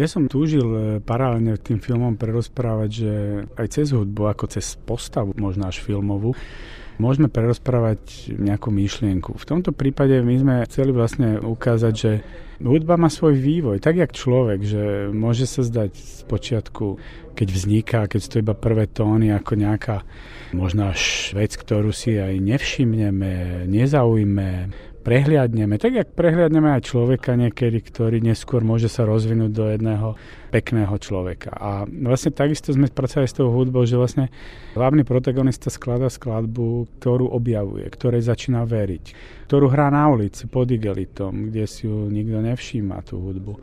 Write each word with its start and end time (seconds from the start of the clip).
Ja 0.00 0.08
som 0.08 0.32
túžil 0.32 0.64
e, 0.64 0.80
paralelne 1.04 1.60
tým 1.60 1.76
filmom 1.76 2.16
prerozprávať, 2.16 2.88
že 2.88 3.12
aj 3.52 3.66
cez 3.68 3.92
hudbu, 3.92 4.32
ako 4.32 4.48
cez 4.48 4.72
postavu, 4.80 5.36
možno 5.36 5.68
až 5.68 5.84
filmovú, 5.84 6.32
môžeme 6.96 7.28
prerozprávať 7.28 8.32
nejakú 8.32 8.72
myšlienku. 8.72 9.36
V 9.36 9.44
tomto 9.44 9.76
prípade 9.76 10.16
my 10.24 10.34
sme 10.40 10.54
chceli 10.64 10.96
vlastne 10.96 11.36
ukázať, 11.44 11.92
že 11.92 12.24
hudba 12.60 13.00
má 13.00 13.08
svoj 13.08 13.40
vývoj, 13.40 13.80
tak 13.80 13.96
jak 13.96 14.12
človek, 14.12 14.60
že 14.62 14.82
môže 15.10 15.48
sa 15.48 15.64
zdať 15.64 15.92
z 15.96 16.20
počiatku, 16.28 16.86
keď 17.32 17.48
vzniká, 17.48 18.00
keď 18.04 18.18
sú 18.20 18.28
to 18.28 18.42
iba 18.44 18.52
prvé 18.52 18.84
tóny, 18.86 19.32
ako 19.32 19.52
nejaká 19.56 20.04
možno 20.52 20.92
až 20.92 21.32
vec, 21.32 21.56
ktorú 21.56 21.94
si 21.94 22.20
aj 22.20 22.36
nevšimneme, 22.36 23.64
nezaujme, 23.70 24.48
prehliadneme, 25.00 25.80
tak 25.80 25.92
jak 25.96 26.08
prehliadneme 26.12 26.76
aj 26.76 26.92
človeka 26.92 27.32
niekedy, 27.32 27.80
ktorý 27.80 28.20
neskôr 28.20 28.60
môže 28.60 28.92
sa 28.92 29.08
rozvinúť 29.08 29.50
do 29.50 29.64
jedného 29.72 30.08
pekného 30.52 30.92
človeka. 31.00 31.56
A 31.56 31.88
vlastne 31.88 32.36
takisto 32.36 32.74
sme 32.76 32.92
pracovali 32.92 33.26
s 33.26 33.36
tou 33.36 33.48
hudbou, 33.48 33.88
že 33.88 33.96
vlastne 33.96 34.28
hlavný 34.76 35.08
protagonista 35.08 35.72
sklada 35.72 36.12
skladbu, 36.12 37.00
ktorú 37.00 37.32
objavuje, 37.32 37.88
ktorej 37.88 38.28
začína 38.28 38.68
veriť, 38.68 39.04
ktorú 39.48 39.72
hrá 39.72 39.88
na 39.88 40.04
ulici 40.12 40.44
pod 40.50 40.68
igelitom, 40.68 41.48
kde 41.48 41.64
si 41.64 41.88
ju 41.88 42.12
nikto 42.12 42.44
nevšíma, 42.50 43.02
tú 43.06 43.22
hudbu. 43.22 43.62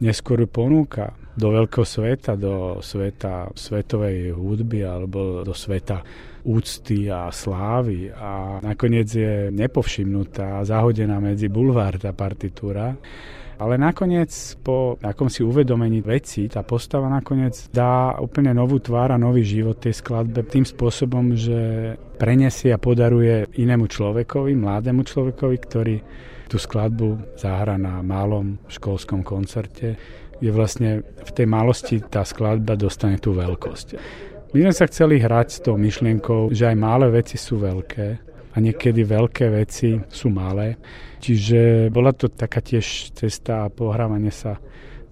Neskôr 0.00 0.42
ju 0.42 0.48
ponúka 0.50 1.14
do 1.34 1.48
veľkého 1.50 1.86
sveta, 1.86 2.38
do 2.38 2.78
sveta 2.78 3.50
svetovej 3.54 4.34
hudby 4.34 4.86
alebo 4.86 5.42
do 5.42 5.54
sveta 5.54 6.00
úcty 6.44 7.08
a 7.08 7.32
slávy 7.32 8.12
a 8.12 8.60
nakoniec 8.60 9.08
je 9.08 9.48
nepovšimnutá 9.50 10.62
zahodená 10.62 11.18
medzi 11.18 11.48
bulvár 11.48 11.96
tá 11.96 12.12
partitúra. 12.12 12.94
Ale 13.54 13.78
nakoniec 13.78 14.34
po 14.66 14.98
akom 14.98 15.30
si 15.30 15.46
uvedomení 15.46 16.02
veci, 16.02 16.50
tá 16.50 16.66
postava 16.66 17.06
nakoniec 17.06 17.70
dá 17.70 18.18
úplne 18.18 18.50
novú 18.50 18.82
tvár 18.82 19.14
a 19.14 19.18
nový 19.18 19.46
život 19.46 19.78
tej 19.78 19.94
skladbe 19.94 20.42
tým 20.42 20.66
spôsobom, 20.66 21.38
že 21.38 21.94
prenesie 22.18 22.74
a 22.74 22.82
podaruje 22.82 23.46
inému 23.54 23.86
človekovi, 23.86 24.58
mladému 24.58 25.06
človekovi, 25.06 25.56
ktorý 25.70 25.96
tú 26.50 26.58
skladbu 26.58 27.38
zahra 27.38 27.78
na 27.78 28.02
malom 28.02 28.58
školskom 28.66 29.22
koncerte, 29.22 29.96
kde 30.44 30.52
vlastne 30.52 30.90
v 31.00 31.30
tej 31.32 31.48
malosti 31.48 32.04
tá 32.04 32.20
skladba 32.20 32.76
dostane 32.76 33.16
tú 33.16 33.32
veľkosť. 33.32 33.96
My 34.52 34.68
sme 34.68 34.74
sa 34.76 34.84
chceli 34.92 35.16
hrať 35.16 35.48
s 35.48 35.58
tou 35.64 35.80
myšlienkou, 35.80 36.52
že 36.52 36.68
aj 36.68 36.76
malé 36.76 37.08
veci 37.08 37.40
sú 37.40 37.64
veľké 37.64 38.06
a 38.52 38.56
niekedy 38.60 39.08
veľké 39.08 39.48
veci 39.48 39.96
sú 40.12 40.28
malé. 40.28 40.76
Čiže 41.24 41.88
bola 41.88 42.12
to 42.12 42.28
taká 42.28 42.60
tiež 42.60 43.16
cesta 43.16 43.64
a 43.64 43.72
pohrávanie 43.72 44.28
sa 44.28 44.60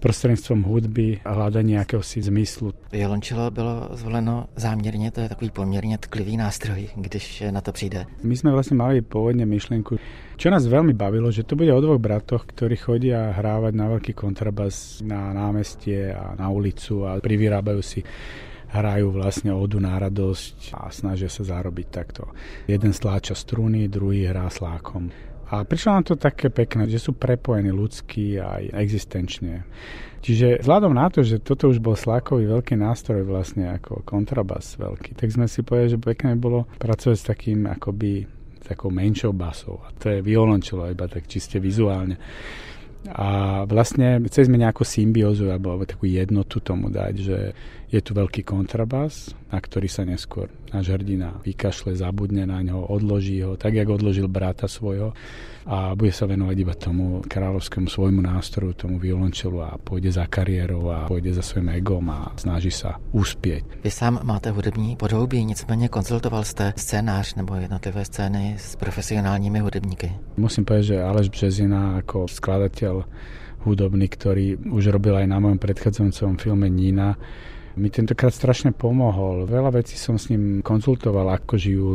prostřednictvím 0.03 0.63
hudby 0.63 1.07
a 1.25 1.31
hledání 1.31 1.79
si 2.01 2.21
zmyslu. 2.21 2.73
Violončelo 2.91 3.51
bylo 3.51 3.89
zvoleno 3.95 4.45
záměrně, 4.55 5.11
to 5.11 5.21
je 5.21 5.29
takový 5.29 5.49
poměrně 5.49 5.97
tklivý 5.97 6.37
nástroj, 6.37 6.89
když 6.95 7.43
na 7.51 7.61
to 7.61 7.71
přijde. 7.71 8.05
My 8.23 8.37
jsme 8.37 8.51
vlastně 8.51 8.77
mali 8.77 9.01
pôvodne 9.01 9.45
myšlenku, 9.45 9.95
čo 10.35 10.49
nás 10.51 10.67
veľmi 10.67 10.91
bavilo, 10.97 11.31
že 11.31 11.47
to 11.47 11.55
bude 11.55 11.71
o 11.71 11.79
dvoch 11.79 12.01
bratoch, 12.01 12.43
ktorí 12.43 12.75
chodia 12.75 13.31
hrávať 13.31 13.73
na 13.79 13.87
veľký 13.95 14.11
kontrabas 14.11 14.99
na 15.05 15.31
námestie 15.31 16.11
a 16.11 16.35
na 16.35 16.49
ulicu 16.51 17.07
a 17.07 17.21
privyrábajú 17.23 17.79
si 17.79 18.03
hrajú 18.73 19.13
vlastne 19.13 19.53
odu 19.53 19.79
na 19.79 19.95
radosť 20.01 20.73
a 20.73 20.89
snažia 20.89 21.29
sa 21.29 21.45
zarobiť 21.45 21.87
takto. 21.93 22.27
Jeden 22.65 22.91
stláča 22.91 23.37
struny, 23.37 23.87
druhý 23.87 24.25
hrá 24.25 24.49
slákom. 24.49 25.13
A 25.51 25.67
prišlo 25.67 25.89
nám 25.99 26.05
to 26.07 26.15
také 26.15 26.47
pekné, 26.47 26.87
že 26.87 27.03
sú 27.03 27.11
prepojení 27.17 27.73
ľudský 27.73 28.39
aj 28.39 28.73
existenčne. 28.77 29.67
Čiže 30.23 30.63
vzhľadom 30.63 30.95
na 30.95 31.11
to, 31.11 31.19
že 31.19 31.43
toto 31.43 31.67
už 31.67 31.83
bol 31.83 31.99
slákový 31.99 32.47
veľký 32.47 32.79
nástroj 32.79 33.27
vlastne 33.27 33.75
ako 33.75 34.07
kontrabas 34.07 34.79
veľký, 34.79 35.19
tak 35.19 35.35
sme 35.35 35.51
si 35.51 35.67
povedali, 35.67 35.91
že 35.91 35.99
pekné 35.99 36.39
bolo 36.39 36.63
pracovať 36.79 37.17
s 37.19 37.27
takým 37.27 37.67
akoby 37.67 38.23
takou 38.63 38.87
menšou 38.87 39.35
basou. 39.35 39.83
A 39.83 39.91
to 39.91 40.07
je 40.07 40.23
violončelo 40.23 40.87
iba 40.87 41.11
tak 41.11 41.27
čiste 41.27 41.59
vizuálne. 41.59 42.15
A 43.11 43.63
vlastne 43.67 44.23
chceli 44.31 44.47
sme 44.47 44.57
nejakú 44.63 44.87
symbiózu 44.87 45.51
alebo, 45.51 45.75
alebo 45.75 45.89
takú 45.89 46.07
jednotu 46.07 46.63
tomu 46.63 46.87
dať, 46.87 47.13
že 47.19 47.37
je 47.93 48.01
tu 48.01 48.17
veľký 48.17 48.41
kontrabás, 48.41 49.37
na 49.53 49.61
ktorý 49.61 49.85
sa 49.85 50.01
neskôr 50.01 50.49
náš 50.73 50.89
hrdina 50.89 51.37
vykašle, 51.45 51.93
zabudne 51.93 52.49
na 52.49 52.57
ňo, 52.65 52.89
odloží 52.89 53.37
ho, 53.45 53.53
tak 53.53 53.77
jak 53.77 53.85
odložil 53.85 54.25
brata 54.25 54.65
svojho 54.65 55.13
a 55.63 55.95
bude 55.95 56.11
sa 56.11 56.27
venovať 56.27 56.57
iba 56.59 56.75
tomu 56.75 57.23
kráľovskému 57.23 57.87
svojmu 57.87 58.19
nástroju, 58.19 58.73
tomu 58.75 58.99
violončelu 58.99 59.63
a 59.63 59.79
pôjde 59.79 60.11
za 60.11 60.27
kariérou 60.27 60.91
a 60.91 61.07
pôjde 61.07 61.31
za 61.31 61.45
svojím 61.45 61.71
egom 61.79 62.03
a 62.11 62.35
snaží 62.35 62.73
sa 62.73 62.99
uspieť. 63.15 63.85
Vy 63.85 63.91
sám 63.93 64.25
máte 64.27 64.51
hudební 64.51 64.95
podhoubí, 64.95 65.45
nicméně 65.45 65.87
konzultoval 65.87 66.43
jste 66.43 66.73
scénář 66.75 67.35
nebo 67.35 67.55
jednotlivé 67.55 68.05
scény 68.05 68.55
s 68.57 68.75
profesionálními 68.75 69.59
hudebníky. 69.59 70.11
Musím 70.37 70.65
povedať, 70.65 70.85
že 70.85 71.03
Aleš 71.03 71.29
Březina 71.29 72.01
ako 72.01 72.25
skladateľ 72.27 72.92
hudobný, 73.63 74.05
ktorý 74.11 74.59
už 74.69 74.91
robil 74.91 75.15
aj 75.15 75.27
na 75.27 75.39
mojom 75.39 75.57
predchádzajúcom 75.57 76.37
filme 76.37 76.67
Nina, 76.67 77.15
mi 77.73 77.89
tentokrát 77.89 78.33
strašne 78.33 78.69
pomohol. 78.69 79.49
Veľa 79.49 79.81
vecí 79.81 79.97
som 79.97 80.21
s 80.21 80.29
ním 80.29 80.61
konzultoval, 80.61 81.33
ako 81.33 81.53
žijú 81.57 81.89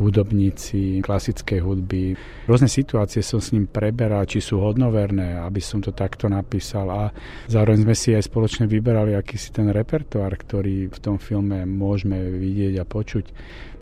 hudobníci 0.00 1.04
klasickej 1.04 1.60
hudby. 1.60 2.16
Rôzne 2.48 2.66
situácie 2.66 3.20
som 3.20 3.38
s 3.38 3.52
ním 3.52 3.68
preberal, 3.68 4.24
či 4.24 4.40
sú 4.40 4.58
hodnoverné, 4.64 5.36
aby 5.44 5.60
som 5.60 5.84
to 5.84 5.92
takto 5.92 6.32
napísal 6.32 6.88
a 6.88 7.02
zároveň 7.46 7.84
sme 7.84 7.96
si 7.96 8.16
aj 8.16 8.24
spoločne 8.26 8.64
vyberali 8.64 9.12
akýsi 9.12 9.52
ten 9.52 9.68
repertoár, 9.68 10.32
ktorý 10.32 10.88
v 10.88 10.98
tom 10.98 11.20
filme 11.20 11.68
môžeme 11.68 12.16
vidieť 12.32 12.80
a 12.80 12.84
počuť. 12.88 13.26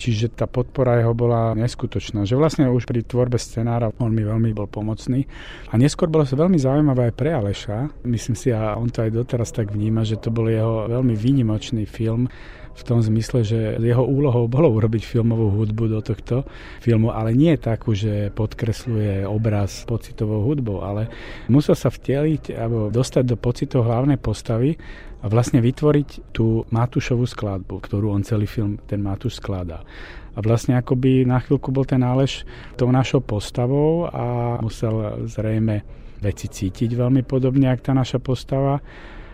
Čiže 0.01 0.33
tá 0.33 0.49
podpora 0.49 0.97
jeho 0.97 1.13
bola 1.13 1.53
neskutočná, 1.53 2.25
že 2.25 2.33
vlastne 2.33 2.73
už 2.73 2.89
pri 2.89 3.05
tvorbe 3.05 3.37
scenára 3.37 3.93
on 4.01 4.17
mi 4.17 4.25
veľmi 4.25 4.57
bol 4.57 4.65
pomocný. 4.65 5.29
A 5.69 5.77
neskôr 5.77 6.09
bolo 6.09 6.25
veľmi 6.25 6.57
zaujímavé 6.57 7.13
aj 7.13 7.15
pre 7.21 7.37
Aleša. 7.37 7.93
Myslím 8.09 8.33
si, 8.33 8.49
a 8.49 8.81
on 8.81 8.89
to 8.89 9.05
aj 9.05 9.13
doteraz 9.13 9.53
tak 9.53 9.77
vníma, 9.77 10.09
že 10.09 10.17
to 10.17 10.33
bol 10.33 10.49
jeho 10.49 10.89
veľmi 10.89 11.13
výnimočný 11.21 11.85
film 11.85 12.33
v 12.81 12.83
tom 12.87 13.05
zmysle, 13.05 13.45
že 13.45 13.77
jeho 13.77 14.01
úlohou 14.01 14.49
bolo 14.49 14.73
urobiť 14.73 15.05
filmovú 15.05 15.53
hudbu 15.53 15.85
do 15.93 16.01
tohto 16.01 16.49
filmu, 16.81 17.13
ale 17.13 17.37
nie 17.37 17.53
takú, 17.61 17.93
že 17.93 18.33
podkresluje 18.33 19.29
obraz 19.29 19.85
pocitovou 19.85 20.49
hudbou, 20.49 20.81
ale 20.81 21.13
musel 21.53 21.77
sa 21.77 21.93
vteliť 21.93 22.57
alebo 22.57 22.89
dostať 22.89 23.25
do 23.29 23.37
pocitov 23.37 23.85
hlavnej 23.85 24.17
postavy 24.17 24.81
a 25.21 25.29
vlastne 25.29 25.61
vytvoriť 25.61 26.33
tú 26.33 26.65
Matúšovú 26.73 27.29
skladbu, 27.29 27.85
ktorú 27.85 28.17
on 28.17 28.25
celý 28.25 28.49
film, 28.49 28.81
ten 28.89 29.05
Matúš 29.05 29.37
skladá. 29.37 29.85
A 30.33 30.39
vlastne 30.41 30.79
akoby 30.81 31.29
na 31.29 31.43
chvíľku 31.43 31.69
bol 31.69 31.85
ten 31.85 32.01
Aleš 32.01 32.49
tou 32.81 32.89
našou 32.89 33.21
postavou 33.21 34.09
a 34.09 34.57
musel 34.65 35.29
zrejme 35.29 35.85
veci 36.25 36.49
cítiť 36.49 36.97
veľmi 36.97 37.21
podobne, 37.29 37.69
ako 37.69 37.83
tá 37.83 37.93
naša 37.93 38.19
postava. 38.23 38.81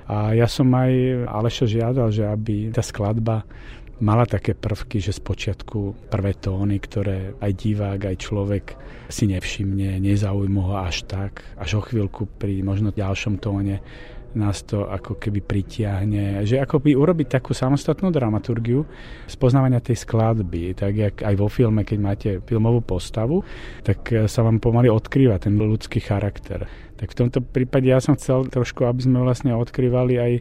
A 0.07 0.35
ja 0.39 0.47
som 0.47 0.71
aj 0.71 1.27
Aleša 1.27 1.67
žiadal, 1.67 2.15
že 2.15 2.23
aby 2.23 2.71
tá 2.71 2.83
skladba 2.83 3.43
mala 3.99 4.29
také 4.29 4.53
prvky, 4.53 5.01
že 5.01 5.17
z 5.17 5.21
počiatku 5.25 6.09
prvé 6.13 6.37
tóny, 6.37 6.77
ktoré 6.77 7.33
aj 7.41 7.53
divák, 7.57 8.01
aj 8.13 8.17
človek 8.21 8.65
si 9.09 9.25
nevšimne, 9.27 9.97
nezaujímu 10.05 10.61
ho 10.61 10.75
až 10.77 11.09
tak, 11.09 11.41
až 11.57 11.81
o 11.81 11.83
chvíľku 11.83 12.29
pri 12.37 12.61
možno 12.61 12.93
ďalšom 12.93 13.41
tóne 13.41 13.81
nás 14.37 14.63
to 14.63 14.85
ako 14.85 15.17
keby 15.17 15.41
pritiahne, 15.41 16.45
že 16.45 16.61
ako 16.61 16.85
by 16.85 16.93
urobiť 16.93 17.41
takú 17.41 17.57
samostatnú 17.57 18.13
dramaturgiu 18.13 18.85
spoznávania 19.25 19.81
tej 19.81 19.97
skladby, 20.05 20.77
tak 20.77 20.93
jak 20.93 21.15
aj 21.25 21.35
vo 21.41 21.49
filme, 21.49 21.83
keď 21.83 21.99
máte 21.99 22.31
filmovú 22.45 22.85
postavu, 22.85 23.41
tak 23.81 24.13
e, 24.13 24.29
sa 24.29 24.45
vám 24.45 24.61
pomaly 24.61 24.93
odkrýva 24.93 25.41
ten 25.41 25.57
ľudský 25.57 26.05
charakter. 26.05 26.69
Tak 26.97 27.13
v 27.13 27.19
tomto 27.25 27.41
prípade 27.41 27.89
ja 27.89 28.01
som 28.01 28.17
chcel 28.17 28.49
trošku, 28.49 28.85
aby 28.85 29.01
sme 29.05 29.25
vlastne 29.25 29.57
odkrývali 29.57 30.15
aj 30.17 30.33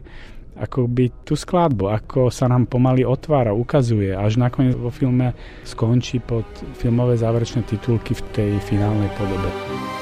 ako 0.56 0.88
by 0.88 1.12
tú 1.28 1.36
skladbu, 1.36 1.92
ako 1.92 2.32
sa 2.32 2.48
nám 2.48 2.64
pomaly 2.64 3.04
otvára, 3.04 3.52
ukazuje, 3.52 4.16
až 4.16 4.40
nakoniec 4.40 4.72
vo 4.72 4.88
filme 4.88 5.36
skončí 5.68 6.16
pod 6.24 6.48
filmové 6.80 7.20
záverečné 7.20 7.68
titulky 7.68 8.16
v 8.16 8.22
tej 8.32 8.52
finálnej 8.64 9.12
podobe. 9.20 9.95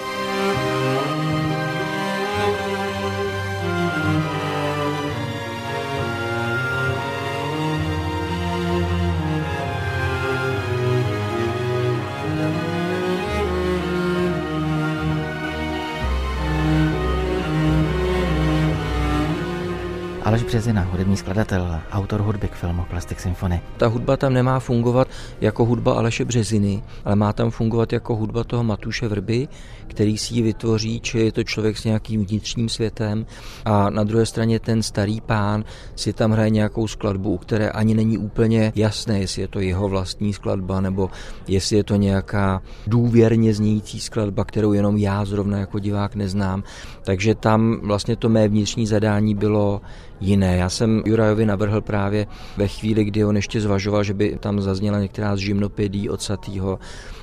Aleš 20.34 20.44
Březina, 20.44 20.82
hudební 20.82 21.16
skladatel, 21.16 21.80
autor 21.92 22.20
hudby 22.20 22.48
k 22.48 22.54
filmu 22.54 22.84
Plastic 22.90 23.18
Symphony. 23.18 23.60
Ta 23.76 23.86
hudba 23.86 24.16
tam 24.16 24.32
nemá 24.32 24.60
fungovat 24.60 25.08
jako 25.40 25.64
hudba 25.64 25.94
Aleše 25.94 26.24
Březiny, 26.24 26.82
ale 27.04 27.16
má 27.16 27.32
tam 27.32 27.50
fungovat 27.50 27.92
jako 27.92 28.16
hudba 28.16 28.44
toho 28.44 28.64
Matuše 28.64 29.08
Vrby, 29.08 29.48
který 29.86 30.18
si 30.18 30.34
ji 30.34 30.42
vytvoří, 30.42 31.00
či 31.00 31.18
je 31.18 31.32
to 31.32 31.44
člověk 31.44 31.78
s 31.78 31.84
nějakým 31.84 32.26
vnitřním 32.26 32.68
světem 32.68 33.26
a 33.64 33.90
na 33.90 34.04
druhé 34.04 34.26
straně 34.26 34.60
ten 34.60 34.82
starý 34.82 35.20
pán 35.20 35.64
si 35.96 36.12
tam 36.12 36.30
hraje 36.32 36.50
nějakou 36.50 36.88
skladbu, 36.88 37.34
u 37.34 37.38
které 37.38 37.70
ani 37.70 37.94
není 37.94 38.18
úplně 38.18 38.72
jasné, 38.76 39.18
jestli 39.20 39.42
je 39.42 39.48
to 39.48 39.60
jeho 39.60 39.88
vlastní 39.88 40.32
skladba, 40.32 40.80
nebo 40.80 41.10
jestli 41.48 41.76
je 41.76 41.84
to 41.84 41.96
nějaká 41.96 42.62
důvěrně 42.86 43.54
znějící 43.54 44.00
skladba, 44.00 44.44
kterou 44.44 44.72
jenom 44.72 44.96
já 44.96 45.24
zrovna 45.24 45.58
jako 45.58 45.78
divák 45.78 46.14
neznám. 46.14 46.62
Takže 47.04 47.34
tam 47.34 47.80
vlastně 47.82 48.16
to 48.16 48.28
mé 48.28 48.48
vnitřní 48.48 48.86
zadání 48.86 49.34
bylo 49.34 49.80
jiné. 50.24 50.56
Já 50.56 50.68
jsem 50.68 51.02
Jurajovi 51.06 51.46
navrhl 51.46 51.80
právě 51.80 52.26
ve 52.56 52.68
chvíli, 52.68 53.04
kdy 53.04 53.24
on 53.24 53.36
ještě 53.36 53.60
zvažoval, 53.60 54.04
že 54.04 54.14
by 54.14 54.38
tam 54.40 54.60
zazněla 54.60 54.98
některá 54.98 55.36
z 55.36 55.38
žimnopedí 55.38 56.08
od 56.08 56.22
Satýho, 56.22 56.78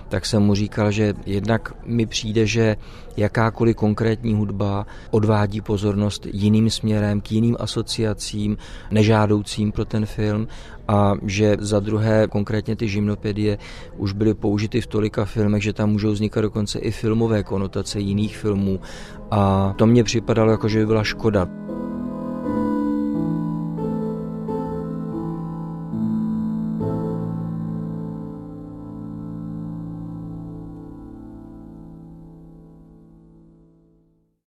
tak 0.09 0.25
jsem 0.25 0.43
mu 0.43 0.55
říkal, 0.55 0.91
že 0.91 1.13
jednak 1.25 1.73
mi 1.85 2.05
přijde, 2.05 2.45
že 2.45 2.77
jakákoliv 3.17 3.75
konkrétní 3.75 4.33
hudba 4.33 4.85
odvádí 5.11 5.61
pozornost 5.61 6.27
jiným 6.33 6.69
směrem, 6.69 7.21
k 7.21 7.31
jiným 7.31 7.57
asociacím, 7.59 8.57
nežádoucím 8.91 9.71
pro 9.71 9.85
ten 9.85 10.05
film 10.05 10.47
a 10.87 11.13
že 11.25 11.57
za 11.59 11.79
druhé 11.79 12.27
konkrétně 12.27 12.75
ty 12.75 12.87
žimnopedie 12.87 13.57
už 13.97 14.13
byly 14.13 14.33
použity 14.33 14.81
v 14.81 14.87
tolika 14.87 15.25
filmech, 15.25 15.63
že 15.63 15.73
tam 15.73 15.89
můžou 15.89 16.11
vznikat 16.11 16.41
dokonce 16.41 16.79
i 16.79 16.91
filmové 16.91 17.43
konotace 17.43 17.99
jiných 17.99 18.37
filmů 18.37 18.79
a 19.31 19.73
to 19.77 19.85
mně 19.87 20.03
připadalo 20.03 20.51
jako, 20.51 20.67
že 20.67 20.79
by 20.79 20.85
byla 20.85 21.03
škoda. 21.03 21.70